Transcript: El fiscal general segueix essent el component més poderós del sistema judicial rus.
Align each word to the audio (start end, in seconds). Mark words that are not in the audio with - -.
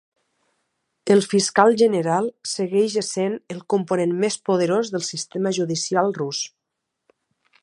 El 1.15 1.19
fiscal 1.33 1.75
general 1.81 2.31
segueix 2.53 2.97
essent 3.03 3.37
el 3.57 3.61
component 3.75 4.19
més 4.25 4.41
poderós 4.51 4.93
del 4.97 5.09
sistema 5.13 5.57
judicial 5.61 6.15
rus. 6.23 6.45